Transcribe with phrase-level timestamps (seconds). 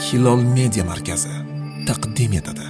[0.00, 1.32] hilol media markazi
[1.88, 2.66] taqdim etadi.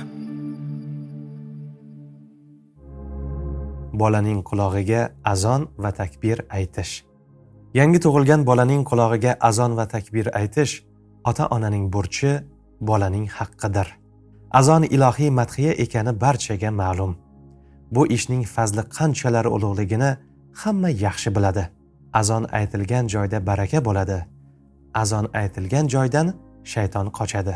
[4.01, 6.93] Bolaning qulog'iga azon va takbir aytish.
[7.79, 10.72] Yangi tug'ilgan bolaning qulog'iga azon va takbir aytish
[11.30, 12.33] ota onaning burchi
[12.88, 13.88] bolaning haqqidir.
[14.60, 17.12] Azon ilohiy madhiya ekani barchaga ma'lum.
[17.95, 20.10] Bu ishning fazli qanchalar ulug'ligini
[20.62, 21.65] hamma yaxshi biladi.
[22.20, 24.19] Azon aytilgan joyda baraka bo'ladi.
[25.02, 26.28] Azon aytilgan joydan
[26.65, 27.55] shayton qochadi.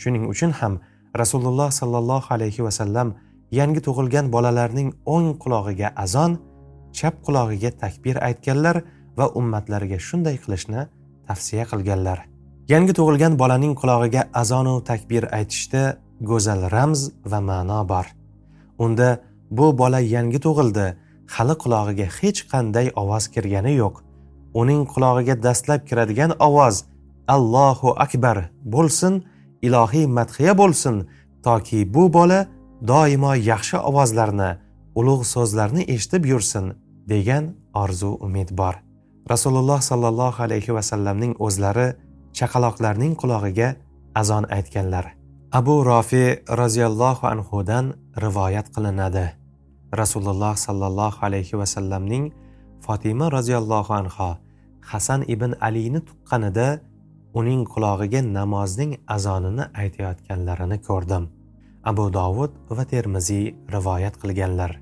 [0.00, 0.78] Shuning uchun ham
[1.16, 3.14] rasululloh sollallohu alayhi vasallam
[3.50, 6.38] yangi tug'ilgan bolalarning o'ng qulog'iga azon
[6.92, 8.76] chap qulog'iga takbir aytganlar
[9.18, 10.86] va ummatlariga shunday qilishni
[11.28, 12.18] tavsiya qilganlar.
[12.72, 15.82] Yangi tug'ilgan bolaning qulog'iga azonu takbir aytishda
[16.30, 18.06] go'zal ramz va ma'no bor.
[18.84, 19.08] Unda
[19.50, 20.86] bu bola yangi tug'ildi
[21.34, 23.96] hali qulog'iga hech qanday ovoz kirgani yo'q.
[24.60, 26.76] Uning qulog'iga dastlab kiradigan ovoz
[27.34, 28.36] allohu akbar
[28.74, 29.14] bo'lsin
[29.66, 30.96] ilohiy madhiya bo'lsin
[31.46, 32.40] toki bu bola
[32.90, 34.50] doimo yaxshi ovozlarni
[34.98, 36.66] ulug' so'zlarni eshitib yursin
[37.12, 37.44] degan
[37.74, 38.74] orzu umid bor.
[39.32, 41.88] Rasululloh sollallohu alayhi vasallamning o'zlari
[42.38, 43.68] chaqaloqlarning qulog'iga
[44.20, 45.04] azon aytganlar.
[45.52, 46.24] Abu rofi
[46.60, 49.26] roziyallohu anhudan rivoyat qilinadi.
[50.00, 52.24] Rasululloh sollallohu alayhi vasallamning
[52.84, 54.30] fotima roziyallohu anho
[54.90, 56.80] hasan ibn alini tuqqanida
[57.38, 61.28] uning qulog'iga namozning azonini aytayotganlarini ko'rdim.
[61.90, 64.72] Abu dovud va termiziy rivoyat qilganlar.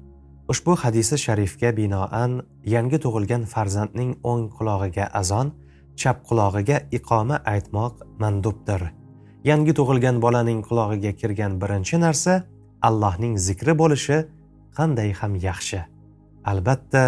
[0.52, 2.38] Ushbu hadisi sharifga binoan
[2.74, 5.52] yangi tug'ilgan farzandning o'ng qulog'iga azon
[6.00, 8.82] chap qulog'iga iqoma aytmoq mandubdir.
[9.50, 12.40] Yangi tug'ilgan bolaning qulog'iga kirgan birinchi narsa
[12.88, 14.22] allohning zikri bo'lishi
[14.78, 15.84] qanday ham yaxshi.
[16.50, 17.04] Albatta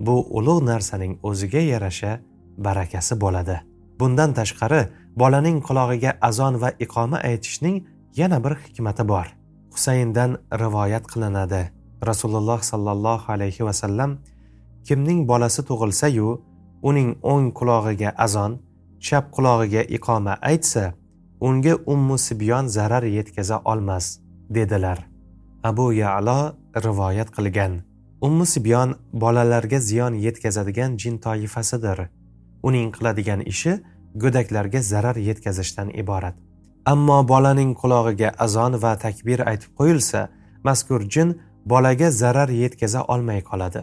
[0.00, 2.18] bu ulug' narsaning o'ziga yarasha
[2.66, 3.58] barakasi bo'ladi.
[3.98, 4.82] Bundan tashqari
[5.20, 7.76] bolaning qulog'iga azon va iqoma aytishning
[8.20, 9.26] yana bir hikmati bor.
[9.74, 11.62] Husayndan rivoyat qilinadi.
[12.06, 14.18] Rasululloh sollallohu alayhi vasallam
[14.86, 16.28] kimning bolasi tug'ilsayu
[16.82, 18.52] uning o'ng qulog'iga azon
[19.06, 20.84] chap qulog'iga iqoma aytsa
[21.40, 24.18] unga ummu sibyon zarar yetkaza olmas
[24.50, 24.98] dedilar.
[25.62, 27.72] Abu yalo rivoyat qilgan.
[28.20, 31.98] Ummu sibyon bolalarga ziyon yetkazadigan jin toifasidir.
[32.62, 33.80] Uning qiladigan ishi
[34.22, 36.36] go'daklarga zarar yetkazishdan iborat.
[36.92, 40.20] Ammo bolaning qulog'iga azon va takbir aytib qo'yilsa
[40.64, 41.34] mazkur jin
[41.72, 43.82] bolaga zarar yetkaza olmay qoladi.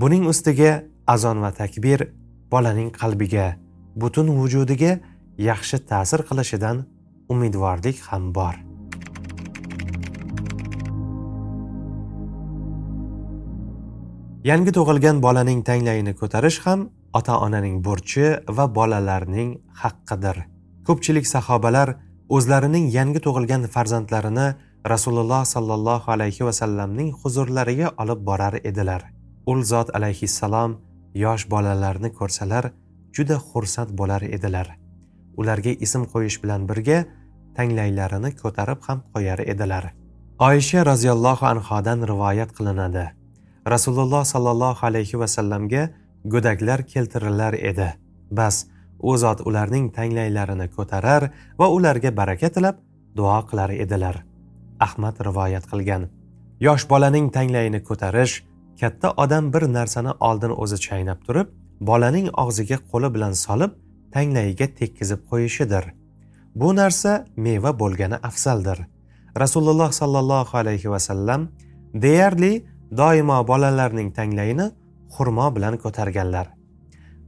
[0.00, 0.72] Buning ustiga
[1.14, 2.08] azon va takbir
[2.52, 3.46] bolaning qalbiga
[4.02, 4.92] butun vujudiga
[5.50, 6.84] yaxshi ta'sir qilishidan
[7.32, 8.54] umidvorlik ham bor.
[14.50, 16.80] Yangi tug'ilgan bolaning tanglayini ko'tarish ham
[17.18, 18.26] ota onaning burchi
[18.56, 19.50] va bolalarning
[19.82, 20.36] haqqidir.
[20.86, 21.88] Ko'pchilik sahobalar
[22.36, 24.46] o'zlarining yangi tug'ilgan farzandlarini
[24.92, 29.02] rasululloh sollallohu alayhi vasallamning huzurlariga olib borar edilar.
[29.50, 30.78] Ul zot alayhissalom
[31.24, 32.64] yosh bolalarni ko'rsalar
[33.16, 34.68] juda xursand bo'lar edilar.
[35.40, 36.98] Ularga ism qo'yish bilan birga
[37.56, 39.84] tanglaylarini ko'tarib ham qo'yar edilar.
[40.48, 43.04] Oysha roziyallohu anhodan rivoyat qilinadi.
[43.74, 45.82] Rasululloh sollallohu alayhi vasallamga
[46.24, 47.88] go'daklar keltirilar edi.
[48.30, 48.66] Bas
[48.98, 52.76] u zot ularning tanglaylarini ko'tarar va ularga baraka tilab
[53.16, 54.24] duo qilar edilar.
[54.80, 56.08] Ahmad rivoyat qilgan.
[56.60, 58.42] Yosh bolaning tanglayini ko'tarish
[58.80, 61.48] katta odam bir narsani oldin o'zi chaynab turib
[61.90, 63.72] bolaning og'ziga qo'li bilan solib
[64.14, 65.84] tanglayiga tekkizib qo'yishidir.
[66.54, 68.78] Bu narsa meva bo'lgani afzaldir.
[69.42, 71.48] Rasululloh sollallohu alayhi vasallam
[72.04, 72.52] deyarli
[72.96, 74.70] doimo bolalarning tanglayini
[75.14, 76.46] xurmo bilan ko'targanlar.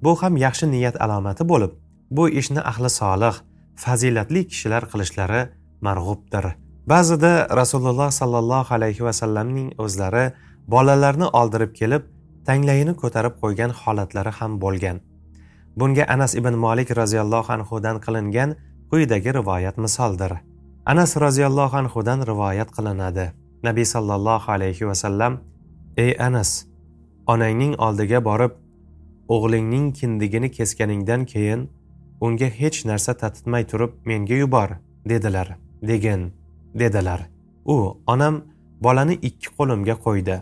[0.02, 1.72] Bu ham yaxshi niyat alomati bo'lib
[2.10, 3.34] bu ishni ahli solih
[3.82, 5.42] fazilatli kishilar qilishlari
[5.86, 6.44] marg'ubdir.
[6.92, 10.26] Ba'zida rasululloh sollallohu alayhi vasallamning o'zlari
[10.74, 12.02] bolalarni oldirib kelib
[12.48, 15.00] tanglayini ko'tarib qo'ygan holatlari ham bo'lgan.
[15.78, 18.54] Bunga anas ibn molik roziyallohu anhudan qilingan
[18.90, 20.32] quyidagi rivoyat misoldir.
[20.92, 23.26] Anas roziyallohu anhudan rivoyat qilinadi.
[23.62, 25.32] Nabiy sollallohu alayhi vasallam
[25.96, 26.50] ey anas
[27.26, 28.52] onangning oldiga borib
[29.28, 31.68] o'g'lingning kindigini kesganingdan keyin
[32.20, 34.70] unga hech narsa tatitmay turib menga yubor
[35.08, 35.48] dedilar
[35.82, 36.32] degin
[36.74, 37.20] dedilar.
[37.64, 37.76] U
[38.06, 38.44] onam
[38.80, 40.36] bolani ikki qo'limga qo'ydi.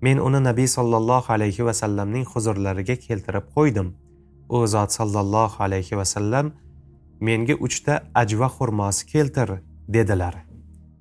[0.00, 3.88] Men uni nabiy sollallohu alayhi vasallamning huzurlariga keltirib qo'ydim.
[4.48, 6.52] U zot sollallohu alayhi vasallam
[7.20, 9.48] menga uchta ajva xurmosi keltir
[9.88, 10.34] dedilar.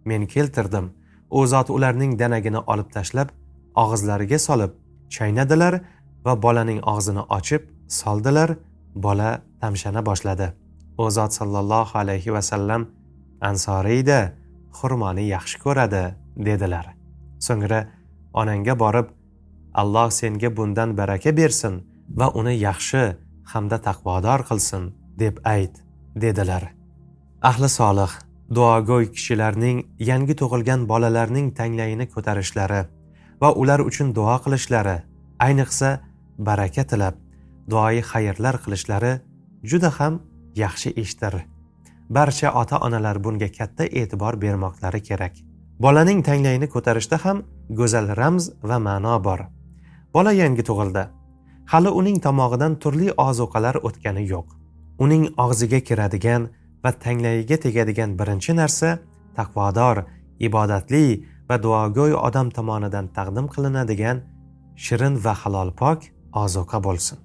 [0.06, 0.92] Men keltirdim.
[1.30, 3.30] U zot ularning danagini olib tashlab
[3.76, 4.81] og'izlariga solib
[5.16, 5.74] chaynadilar
[6.26, 8.50] va bolaning og'zini ochib soldilar.
[8.96, 9.30] Bola
[9.62, 10.48] tamshana boshladi.
[10.98, 12.82] U zot sollallohu alayhi vasallam
[13.50, 14.20] ansoriyda
[14.78, 16.04] xurmoni yaxshi ko'radi
[16.48, 16.86] dedilar.
[17.46, 17.80] So'ngra
[18.42, 19.08] onangga borib
[19.82, 21.74] alloh senga bundan baraka bersin
[22.20, 23.04] va uni yaxshi
[23.52, 24.84] hamda taqvodor qilsin
[25.22, 25.74] deb ayt
[26.24, 26.64] dedilar.
[27.50, 28.12] Ahli solih
[28.56, 29.78] duogo'y kishilarning
[30.10, 32.82] yangi tug'ilgan bolalarning tanglayini ko'tarishlari
[33.42, 34.98] va ular uchun duo qilishlari
[35.46, 35.90] ayniqsa
[36.48, 37.16] baraka tilab
[37.70, 39.14] duoyi xayrlar qilishlari
[39.64, 40.20] juda ham
[40.56, 41.34] yaxshi ishdir.
[42.10, 45.34] Barcha ota onalar bunga katta e'tibor bermoqlari kerak.
[45.80, 47.44] Bolaning tanglayini ko'tarishda ham
[47.80, 49.42] go'zal ramz va ma'no bor.
[50.14, 51.04] Bola yangi tug'ildi.
[51.72, 54.48] Hali uning tomog'idan turli ozuqalar o'tgani yo'q.
[55.04, 56.50] Uning og'ziga kiradigan
[56.84, 58.90] va tanglayiga tegadigan birinchi narsa
[59.38, 60.04] taqvodor
[60.48, 61.06] ibodatli
[61.52, 64.18] va duogo'y odam tomonidan taqdim qilinadigan
[64.86, 66.00] shirin va halol pok
[66.44, 67.18] ozuqa bo'lsin.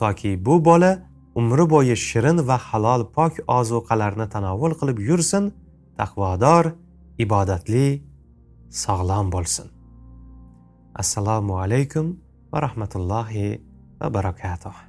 [0.00, 0.92] Toki bu bola
[1.40, 5.44] umri bo'yi shirin va halol pok ozuqalarni tanovul qilib yursin
[5.98, 6.64] taqvodor
[7.24, 7.86] ibodatli
[8.84, 9.66] sog'lom bo'lsin.
[11.02, 12.06] Assalomu alaykum
[12.52, 13.46] va rahmatullohi
[14.00, 14.76] va barakatuh.